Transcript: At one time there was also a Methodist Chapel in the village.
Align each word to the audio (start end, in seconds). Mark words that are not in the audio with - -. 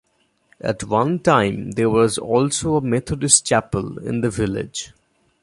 At 0.59 0.83
one 0.85 1.19
time 1.19 1.73
there 1.73 1.87
was 1.91 2.17
also 2.17 2.75
a 2.77 2.81
Methodist 2.81 3.45
Chapel 3.45 3.99
in 3.99 4.21
the 4.21 4.31
village. 4.31 4.93